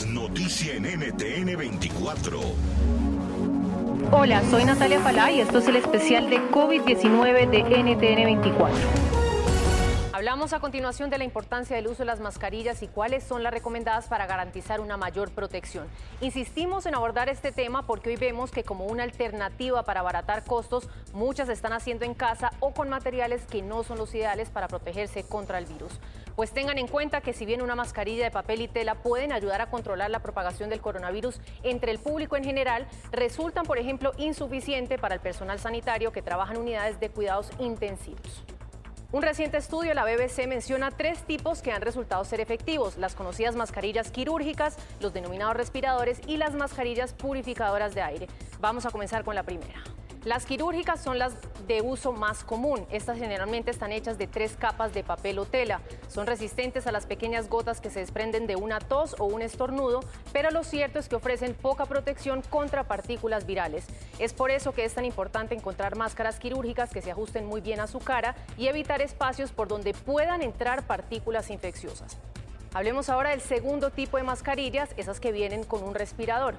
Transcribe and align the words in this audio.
noticia 0.00 0.74
en 0.74 0.84
NTN 0.84 1.54
24. 1.54 2.40
Hola, 4.10 4.42
soy 4.50 4.64
Natalia 4.64 5.00
Falá 5.00 5.30
y 5.30 5.40
esto 5.40 5.58
es 5.58 5.68
el 5.68 5.76
especial 5.76 6.30
de 6.30 6.38
COVID-19 6.50 7.50
de 7.50 7.60
NTN 7.60 8.24
24. 8.24 8.74
Hablamos 10.14 10.54
a 10.54 10.60
continuación 10.60 11.10
de 11.10 11.18
la 11.18 11.24
importancia 11.24 11.76
del 11.76 11.88
uso 11.88 11.98
de 11.98 12.06
las 12.06 12.20
mascarillas 12.20 12.82
y 12.82 12.88
cuáles 12.88 13.22
son 13.22 13.42
las 13.42 13.52
recomendadas 13.52 14.06
para 14.06 14.26
garantizar 14.26 14.80
una 14.80 14.96
mayor 14.96 15.30
protección. 15.30 15.86
Insistimos 16.22 16.86
en 16.86 16.94
abordar 16.94 17.28
este 17.28 17.52
tema 17.52 17.86
porque 17.86 18.10
hoy 18.10 18.16
vemos 18.16 18.50
que 18.50 18.64
como 18.64 18.86
una 18.86 19.02
alternativa 19.02 19.82
para 19.82 20.00
abaratar 20.00 20.44
costos, 20.44 20.88
muchas 21.12 21.50
están 21.50 21.74
haciendo 21.74 22.06
en 22.06 22.14
casa 22.14 22.52
o 22.60 22.72
con 22.72 22.88
materiales 22.88 23.42
que 23.44 23.60
no 23.60 23.82
son 23.82 23.98
los 23.98 24.14
ideales 24.14 24.48
para 24.48 24.68
protegerse 24.68 25.22
contra 25.24 25.58
el 25.58 25.66
virus. 25.66 25.92
Pues 26.36 26.52
tengan 26.52 26.78
en 26.78 26.88
cuenta 26.88 27.20
que 27.20 27.32
si 27.32 27.44
bien 27.44 27.62
una 27.62 27.74
mascarilla 27.74 28.24
de 28.24 28.30
papel 28.30 28.62
y 28.62 28.68
tela 28.68 28.96
pueden 28.96 29.32
ayudar 29.32 29.60
a 29.60 29.70
controlar 29.70 30.10
la 30.10 30.20
propagación 30.20 30.70
del 30.70 30.80
coronavirus 30.80 31.40
entre 31.62 31.92
el 31.92 31.98
público 31.98 32.36
en 32.36 32.44
general, 32.44 32.86
resultan, 33.10 33.64
por 33.64 33.78
ejemplo, 33.78 34.12
insuficientes 34.16 34.98
para 34.98 35.14
el 35.14 35.20
personal 35.20 35.58
sanitario 35.58 36.12
que 36.12 36.22
trabaja 36.22 36.54
en 36.54 36.60
unidades 36.60 36.98
de 37.00 37.10
cuidados 37.10 37.50
intensivos. 37.58 38.44
Un 39.12 39.20
reciente 39.20 39.58
estudio 39.58 39.90
de 39.90 39.94
la 39.94 40.04
BBC 40.04 40.46
menciona 40.46 40.90
tres 40.90 41.22
tipos 41.24 41.60
que 41.60 41.70
han 41.70 41.82
resultado 41.82 42.24
ser 42.24 42.40
efectivos, 42.40 42.96
las 42.96 43.14
conocidas 43.14 43.54
mascarillas 43.54 44.10
quirúrgicas, 44.10 44.78
los 45.00 45.12
denominados 45.12 45.54
respiradores 45.54 46.18
y 46.26 46.38
las 46.38 46.54
mascarillas 46.54 47.12
purificadoras 47.12 47.94
de 47.94 48.00
aire. 48.00 48.28
Vamos 48.58 48.86
a 48.86 48.90
comenzar 48.90 49.22
con 49.22 49.34
la 49.34 49.42
primera. 49.42 49.82
Las 50.24 50.46
quirúrgicas 50.46 51.02
son 51.02 51.18
las 51.18 51.32
de 51.66 51.82
uso 51.82 52.12
más 52.12 52.44
común. 52.44 52.86
Estas 52.92 53.18
generalmente 53.18 53.72
están 53.72 53.90
hechas 53.90 54.18
de 54.18 54.28
tres 54.28 54.56
capas 54.56 54.94
de 54.94 55.02
papel 55.02 55.36
o 55.40 55.46
tela. 55.46 55.80
Son 56.06 56.28
resistentes 56.28 56.86
a 56.86 56.92
las 56.92 57.06
pequeñas 57.06 57.48
gotas 57.48 57.80
que 57.80 57.90
se 57.90 57.98
desprenden 57.98 58.46
de 58.46 58.54
una 58.54 58.78
tos 58.78 59.16
o 59.18 59.24
un 59.24 59.42
estornudo, 59.42 59.98
pero 60.32 60.52
lo 60.52 60.62
cierto 60.62 61.00
es 61.00 61.08
que 61.08 61.16
ofrecen 61.16 61.54
poca 61.54 61.86
protección 61.86 62.42
contra 62.42 62.84
partículas 62.84 63.46
virales. 63.46 63.86
Es 64.20 64.32
por 64.32 64.52
eso 64.52 64.70
que 64.70 64.84
es 64.84 64.94
tan 64.94 65.04
importante 65.04 65.56
encontrar 65.56 65.96
máscaras 65.96 66.38
quirúrgicas 66.38 66.90
que 66.90 67.02
se 67.02 67.10
ajusten 67.10 67.44
muy 67.44 67.60
bien 67.60 67.80
a 67.80 67.88
su 67.88 67.98
cara 67.98 68.36
y 68.56 68.68
evitar 68.68 69.02
espacios 69.02 69.50
por 69.50 69.66
donde 69.66 69.92
puedan 69.92 70.42
entrar 70.42 70.86
partículas 70.86 71.50
infecciosas. 71.50 72.16
Hablemos 72.74 73.08
ahora 73.08 73.30
del 73.30 73.40
segundo 73.40 73.90
tipo 73.90 74.18
de 74.18 74.22
mascarillas, 74.22 74.90
esas 74.96 75.18
que 75.18 75.32
vienen 75.32 75.64
con 75.64 75.82
un 75.82 75.94
respirador. 75.94 76.54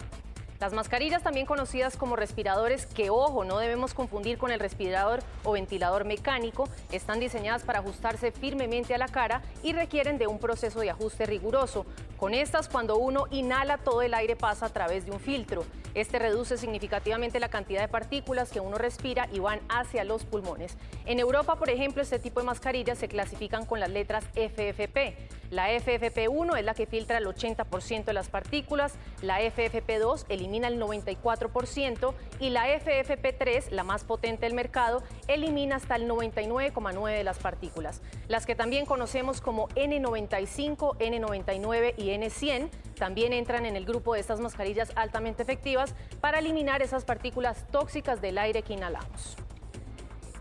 Las 0.63 0.71
mascarillas, 0.71 1.21
también 1.21 1.45
conocidas 1.45 1.97
como 1.97 2.15
respiradores, 2.15 2.85
que 2.85 3.09
ojo, 3.09 3.43
no 3.43 3.57
debemos 3.57 3.93
confundir 3.93 4.37
con 4.37 4.49
el 4.49 4.61
respirador 4.61 5.19
o 5.43 5.51
ventilador 5.51 6.05
mecánico, 6.05 6.69
están 6.89 7.19
diseñadas 7.19 7.63
para 7.63 7.79
ajustarse 7.79 8.31
firmemente 8.31 8.95
a 8.95 8.97
la 8.97 9.09
cara 9.09 9.41
y 9.61 9.73
requieren 9.73 10.17
de 10.17 10.27
un 10.27 10.39
proceso 10.39 10.79
de 10.79 10.89
ajuste 10.89 11.25
riguroso. 11.25 11.85
Con 12.15 12.33
estas, 12.33 12.69
cuando 12.69 12.95
uno 12.95 13.25
inhala, 13.29 13.77
todo 13.79 14.03
el 14.03 14.13
aire 14.13 14.37
pasa 14.37 14.67
a 14.67 14.69
través 14.69 15.05
de 15.05 15.11
un 15.11 15.19
filtro. 15.19 15.65
Este 15.95 16.17
reduce 16.17 16.57
significativamente 16.57 17.41
la 17.41 17.49
cantidad 17.49 17.81
de 17.81 17.89
partículas 17.89 18.49
que 18.49 18.61
uno 18.61 18.77
respira 18.77 19.27
y 19.33 19.39
van 19.39 19.59
hacia 19.67 20.05
los 20.05 20.23
pulmones. 20.23 20.77
En 21.05 21.19
Europa, 21.19 21.57
por 21.57 21.69
ejemplo, 21.69 22.01
este 22.01 22.19
tipo 22.19 22.39
de 22.39 22.45
mascarillas 22.45 22.97
se 22.97 23.09
clasifican 23.09 23.65
con 23.65 23.81
las 23.81 23.89
letras 23.89 24.23
FFP. 24.33 25.27
La 25.53 25.69
FFP1 25.69 26.57
es 26.57 26.65
la 26.65 26.73
que 26.73 26.87
filtra 26.87 27.19
el 27.19 27.27
80% 27.27 28.05
de 28.05 28.13
las 28.13 28.27
partículas, 28.27 28.95
la 29.21 29.39
FFP2 29.39 30.25
elimina 30.29 30.67
el 30.67 30.81
94% 30.81 32.15
y 32.39 32.49
la 32.49 32.69
FFP3, 32.69 33.69
la 33.69 33.83
más 33.83 34.03
potente 34.03 34.47
del 34.47 34.55
mercado, 34.55 35.03
elimina 35.27 35.75
hasta 35.75 35.95
el 35.95 36.09
99,9% 36.09 37.05
de 37.05 37.23
las 37.23 37.37
partículas. 37.37 38.01
Las 38.27 38.47
que 38.47 38.55
también 38.55 38.87
conocemos 38.87 39.41
como 39.41 39.67
N95, 39.75 40.97
N99 40.97 41.93
y 41.97 42.07
N100 42.07 42.71
también 42.95 43.31
entran 43.31 43.67
en 43.67 43.75
el 43.75 43.85
grupo 43.85 44.15
de 44.15 44.21
estas 44.21 44.39
mascarillas 44.39 44.91
altamente 44.95 45.43
efectivas 45.43 45.93
para 46.19 46.39
eliminar 46.39 46.81
esas 46.81 47.05
partículas 47.05 47.67
tóxicas 47.69 48.21
del 48.21 48.39
aire 48.39 48.63
que 48.63 48.73
inhalamos. 48.73 49.37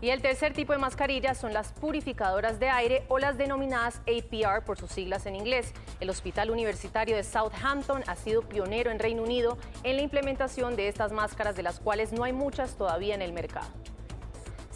Y 0.03 0.09
el 0.09 0.21
tercer 0.21 0.51
tipo 0.51 0.73
de 0.73 0.79
mascarillas 0.79 1.37
son 1.37 1.53
las 1.53 1.71
purificadoras 1.71 2.59
de 2.59 2.67
aire 2.67 3.05
o 3.07 3.19
las 3.19 3.37
denominadas 3.37 4.01
APR 4.01 4.65
por 4.65 4.77
sus 4.77 4.91
siglas 4.91 5.25
en 5.27 5.37
inglés. 5.37 5.71
El 6.01 6.09
Hospital 6.09 6.51
Universitario 6.51 7.15
de 7.15 7.23
Southampton 7.23 8.03
ha 8.07 8.17
sido 8.17 8.41
pionero 8.41 8.91
en 8.91 8.99
Reino 8.99 9.23
Unido 9.23 9.57
en 9.83 9.95
la 9.95 10.01
implementación 10.01 10.75
de 10.75 10.89
estas 10.89 11.13
máscaras, 11.13 11.55
de 11.55 11.63
las 11.63 11.79
cuales 11.79 12.11
no 12.11 12.25
hay 12.25 12.33
muchas 12.33 12.75
todavía 12.75 13.15
en 13.15 13.21
el 13.21 13.31
mercado 13.31 13.69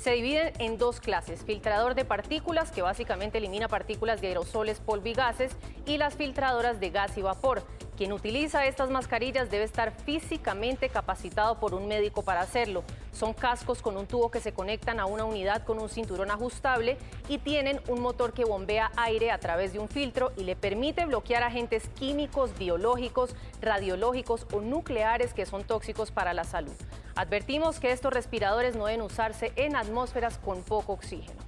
se 0.07 0.11
dividen 0.13 0.53
en 0.59 0.77
dos 0.77 1.01
clases, 1.01 1.44
filtrador 1.44 1.94
de 1.94 2.05
partículas, 2.05 2.71
que 2.71 2.81
básicamente 2.81 3.39
elimina 3.39 3.67
partículas 3.67 4.21
de 4.21 4.27
aerosoles, 4.27 4.79
polvo 4.79 5.07
y 5.07 5.13
gases, 5.13 5.57
y 5.85 5.97
las 5.97 6.15
filtradoras 6.15 6.79
de 6.79 6.91
gas 6.91 7.17
y 7.17 7.21
vapor. 7.21 7.63
Quien 7.97 8.13
utiliza 8.13 8.65
estas 8.67 8.89
mascarillas 8.89 9.51
debe 9.51 9.65
estar 9.65 9.91
físicamente 9.91 10.88
capacitado 10.88 11.59
por 11.59 11.73
un 11.73 11.89
médico 11.89 12.21
para 12.21 12.39
hacerlo. 12.39 12.85
Son 13.17 13.33
cascos 13.33 13.81
con 13.81 13.97
un 13.97 14.05
tubo 14.05 14.29
que 14.29 14.39
se 14.39 14.53
conectan 14.53 15.00
a 15.00 15.07
una 15.07 15.25
unidad 15.25 15.63
con 15.63 15.79
un 15.79 15.89
cinturón 15.89 16.29
ajustable 16.29 17.00
y 17.28 17.39
tienen 17.39 17.81
un 17.88 18.00
motor 18.00 18.31
que 18.31 18.45
bombea 18.45 18.91
aire 18.95 19.31
a 19.31 19.39
través 19.39 19.73
de 19.73 19.79
un 19.79 19.89
filtro 19.89 20.31
y 20.38 20.44
le 20.44 20.55
permite 20.55 21.03
bloquear 21.07 21.41
agentes 21.41 21.89
químicos, 21.95 22.56
biológicos, 22.59 23.35
radiológicos 23.59 24.45
o 24.53 24.61
nucleares 24.61 25.33
que 25.33 25.47
son 25.47 25.63
tóxicos 25.63 26.11
para 26.11 26.35
la 26.35 26.44
salud. 26.44 26.75
Advertimos 27.16 27.79
que 27.79 27.91
estos 27.91 28.13
respiradores 28.13 28.75
no 28.75 28.85
deben 28.85 29.01
usarse 29.01 29.51
en 29.56 29.75
atmósferas 29.75 30.38
con 30.38 30.61
poco 30.61 30.94
oxígeno. 30.94 31.41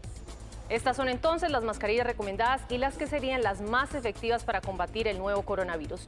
Estas 0.69 0.97
son 0.97 1.07
entonces 1.07 1.51
las 1.51 1.63
mascarillas 1.63 2.07
recomendadas 2.07 2.63
y 2.69 2.79
las 2.79 2.97
que 2.97 3.05
serían 3.05 3.43
las 3.43 3.61
más 3.61 3.93
efectivas 3.93 4.43
para 4.43 4.59
combatir 4.59 5.07
el 5.07 5.19
nuevo 5.19 5.43
coronavirus. 5.43 6.07